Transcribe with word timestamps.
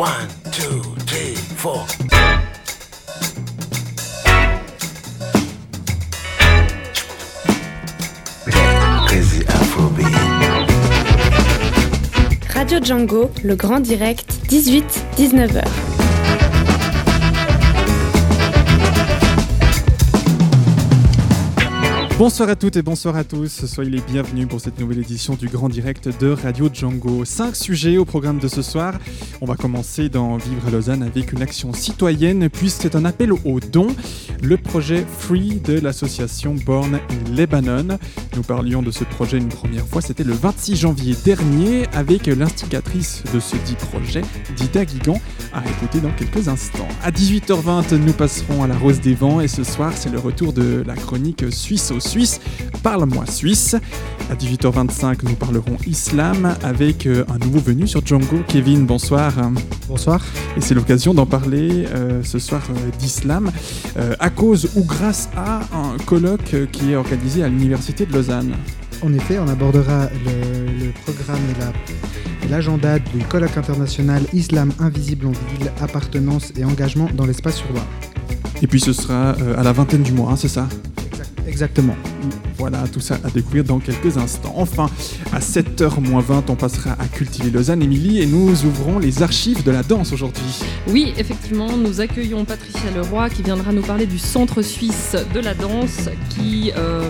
One, 0.00 0.28
two, 0.50 0.80
three, 1.04 1.34
four. 1.34 1.84
Crazy 9.06 9.44
Afrobeat. 9.44 10.06
Radio 12.54 12.80
Django, 12.80 13.30
le 13.44 13.54
grand 13.56 13.80
direct, 13.80 14.32
18-19h. 14.48 15.89
Bonsoir 22.20 22.50
à 22.50 22.54
toutes 22.54 22.76
et 22.76 22.82
bonsoir 22.82 23.16
à 23.16 23.24
tous, 23.24 23.64
soyez 23.64 23.90
les 23.90 24.02
bienvenus 24.02 24.46
pour 24.46 24.60
cette 24.60 24.78
nouvelle 24.78 24.98
édition 24.98 25.36
du 25.36 25.48
Grand 25.48 25.70
Direct 25.70 26.10
de 26.20 26.28
Radio 26.28 26.68
Django. 26.70 27.24
Cinq 27.24 27.56
sujets 27.56 27.96
au 27.96 28.04
programme 28.04 28.38
de 28.38 28.46
ce 28.46 28.60
soir. 28.60 28.92
On 29.40 29.46
va 29.46 29.54
commencer 29.54 30.10
dans 30.10 30.36
Vivre 30.36 30.66
à 30.68 30.70
Lausanne 30.70 31.02
avec 31.02 31.32
une 31.32 31.40
action 31.40 31.72
citoyenne 31.72 32.50
puisque 32.50 32.82
c'est 32.82 32.94
un 32.94 33.06
appel 33.06 33.32
aux 33.32 33.60
dons, 33.60 33.96
le 34.42 34.58
projet 34.58 35.06
Free 35.18 35.62
de 35.64 35.80
l'association 35.80 36.54
Born 36.66 36.96
in 36.96 37.34
Lebanon. 37.34 37.96
Nous 38.36 38.42
parlions 38.42 38.82
de 38.82 38.90
ce 38.90 39.04
projet 39.04 39.38
une 39.38 39.48
première 39.48 39.86
fois, 39.86 40.02
c'était 40.02 40.22
le 40.22 40.34
26 40.34 40.76
janvier 40.76 41.16
dernier 41.24 41.86
avec 41.94 42.26
l'instigatrice 42.26 43.22
de 43.32 43.40
ce 43.40 43.56
dit 43.64 43.76
projet, 43.76 44.20
Dida 44.56 44.84
Guigan, 44.84 45.18
à 45.54 45.62
écouter 45.66 46.00
dans 46.00 46.12
quelques 46.12 46.48
instants. 46.48 46.88
À 47.02 47.10
18h20, 47.10 47.94
nous 47.94 48.12
passerons 48.12 48.62
à 48.62 48.66
la 48.66 48.76
Rose 48.76 49.00
des 49.00 49.14
Vents 49.14 49.40
et 49.40 49.48
ce 49.48 49.64
soir, 49.64 49.94
c'est 49.96 50.12
le 50.12 50.18
retour 50.18 50.52
de 50.52 50.84
la 50.86 50.96
chronique 50.96 51.50
Suisse 51.50 51.90
au 51.90 52.09
Suisse, 52.10 52.40
Parle-moi 52.82 53.24
Suisse. 53.26 53.76
À 54.30 54.34
18h25, 54.34 55.18
nous 55.24 55.34
parlerons 55.34 55.76
islam 55.86 56.56
avec 56.62 57.06
euh, 57.06 57.24
un 57.28 57.38
nouveau 57.38 57.58
venu 57.60 57.86
sur 57.86 58.04
Django. 58.04 58.40
Kevin, 58.48 58.86
bonsoir. 58.86 59.32
Bonsoir. 59.88 60.20
Et 60.56 60.60
c'est 60.60 60.74
l'occasion 60.74 61.14
d'en 61.14 61.26
parler 61.26 61.86
euh, 61.94 62.22
ce 62.24 62.38
soir 62.38 62.62
euh, 62.70 62.90
d'islam, 62.98 63.50
euh, 63.98 64.14
à 64.18 64.30
cause 64.30 64.70
ou 64.76 64.84
grâce 64.84 65.28
à 65.36 65.60
un 65.76 65.96
colloque 66.06 66.54
qui 66.72 66.92
est 66.92 66.96
organisé 66.96 67.42
à 67.44 67.48
l'Université 67.48 68.06
de 68.06 68.12
Lausanne. 68.12 68.54
En 69.02 69.12
effet, 69.12 69.38
on 69.38 69.48
abordera 69.48 70.06
le, 70.24 70.86
le 70.86 70.92
programme 71.04 71.40
et 71.54 71.60
la- 71.60 72.48
l'agenda 72.56 72.98
du 72.98 73.18
colloque 73.28 73.56
international 73.56 74.22
Islam 74.32 74.72
invisible 74.80 75.26
en 75.26 75.32
ville, 75.32 75.70
appartenance 75.80 76.52
et 76.56 76.64
engagement 76.64 77.08
dans 77.14 77.26
l'espace 77.26 77.60
urbain. 77.68 77.84
Et 78.62 78.66
puis 78.66 78.80
ce 78.80 78.92
sera 78.92 79.30
à 79.56 79.62
la 79.62 79.72
vingtaine 79.72 80.02
du 80.02 80.12
mois, 80.12 80.32
hein, 80.32 80.36
c'est 80.36 80.48
ça? 80.48 80.68
Exactement. 81.46 81.96
Voilà, 82.58 82.84
tout 82.92 83.00
ça 83.00 83.18
à 83.24 83.30
découvrir 83.30 83.64
dans 83.64 83.78
quelques 83.78 84.18
instants. 84.18 84.52
Enfin, 84.56 84.90
à 85.32 85.40
7h20, 85.40 86.44
on 86.48 86.54
passera 86.54 86.92
à 86.92 87.06
Cultiver 87.06 87.50
Lausanne, 87.50 87.82
Émilie, 87.82 88.20
et 88.20 88.26
nous 88.26 88.64
ouvrons 88.64 88.98
les 88.98 89.22
archives 89.22 89.64
de 89.64 89.70
la 89.70 89.82
danse 89.82 90.12
aujourd'hui. 90.12 90.60
Oui, 90.88 91.14
effectivement, 91.16 91.76
nous 91.76 92.00
accueillons 92.00 92.44
Patricia 92.44 92.90
Leroy 92.94 93.30
qui 93.30 93.42
viendra 93.42 93.72
nous 93.72 93.82
parler 93.82 94.06
du 94.06 94.18
Centre 94.18 94.62
suisse 94.62 95.16
de 95.34 95.40
la 95.40 95.54
danse 95.54 96.08
qui 96.28 96.72
euh, 96.76 97.08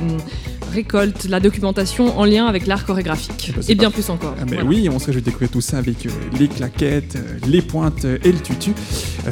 récolte 0.72 1.24
la 1.28 1.40
documentation 1.40 2.18
en 2.18 2.24
lien 2.24 2.46
avec 2.46 2.66
l'art 2.66 2.84
chorégraphique. 2.86 3.46
Eh 3.50 3.52
ben, 3.52 3.62
Et 3.68 3.74
bien 3.74 3.90
plus 3.90 4.08
encore. 4.10 4.34
Ah, 4.40 4.44
mais 4.44 4.56
Voilà. 4.56 4.64
oui, 4.68 4.88
on 4.90 4.98
se 4.98 5.06
réjouit 5.06 5.20
de 5.22 5.26
découvrir 5.26 5.50
tout 5.50 5.60
ça 5.60 5.78
avec 5.78 6.06
euh, 6.06 6.10
les 6.38 6.48
claquettes, 6.48 7.16
euh, 7.16 7.38
les 7.46 7.62
pointes 7.62 8.04
euh, 8.04 8.18
et 8.24 8.32
le 8.32 8.38
tutu. 8.38 8.72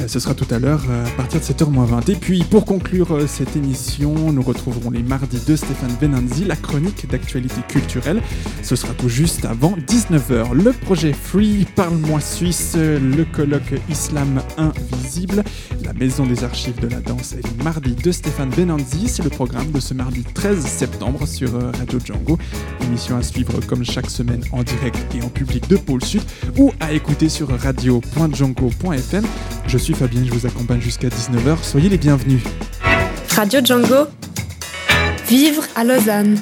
Ce 0.07 0.19
sera 0.19 0.35
tout 0.35 0.45
à 0.53 0.59
l'heure 0.59 0.83
à 1.07 1.09
partir 1.17 1.39
de 1.39 1.45
7h20. 1.45 2.11
Et 2.11 2.15
puis 2.15 2.43
pour 2.43 2.65
conclure 2.65 3.27
cette 3.27 3.55
émission, 3.55 4.31
nous 4.31 4.41
retrouverons 4.43 4.91
les 4.91 5.01
mardis 5.01 5.39
de 5.47 5.55
Stéphane 5.55 5.95
Benanzi, 5.99 6.45
la 6.45 6.55
chronique 6.55 7.09
d'actualité 7.09 7.61
culturelle. 7.67 8.21
Ce 8.61 8.75
sera 8.75 8.93
tout 8.93 9.09
juste 9.09 9.45
avant 9.45 9.75
19h. 9.87 10.53
Le 10.53 10.73
projet 10.73 11.11
Free, 11.13 11.65
Parle-moi 11.75 12.19
Suisse, 12.21 12.75
le 12.77 13.25
colloque 13.25 13.73
Islam 13.89 14.41
Invisible, 14.57 15.43
la 15.83 15.93
maison 15.93 16.25
des 16.27 16.43
archives 16.43 16.79
de 16.79 16.87
la 16.87 16.99
danse 16.99 17.33
et 17.33 17.41
les 17.41 17.63
mardis 17.63 17.95
de 17.95 18.11
Stéphane 18.11 18.49
Benanzi. 18.51 19.07
C'est 19.07 19.23
le 19.23 19.29
programme 19.31 19.71
de 19.71 19.79
ce 19.79 19.95
mardi 19.95 20.23
13 20.35 20.59
septembre 20.65 21.25
sur 21.29 21.55
euh, 21.55 21.71
Radio 21.77 21.99
Django. 22.03 22.37
Émission 22.81 23.15
à 23.17 23.23
suivre 23.23 23.53
comme 23.67 23.85
chaque 23.85 24.09
semaine 24.09 24.41
en 24.51 24.63
direct 24.63 24.97
et 25.15 25.21
en 25.21 25.29
public 25.29 25.67
de 25.69 25.77
Pôle 25.77 26.03
Sud 26.03 26.21
ou 26.57 26.73
à 26.79 26.91
écouter 26.91 27.29
sur 27.29 27.49
radio.django.fm. 27.49 29.23
Je 29.67 29.77
suis 29.77 29.93
Fabien, 29.93 30.23
je 30.25 30.33
vous 30.33 30.45
accompagne 30.45 30.81
jusqu'à 30.81 31.09
19h. 31.09 31.57
Soyez 31.63 31.89
les 31.89 31.97
bienvenus. 31.97 32.41
Radio 33.35 33.61
Django, 33.63 34.07
vivre 35.27 35.63
à 35.75 35.83
Lausanne. 35.83 36.37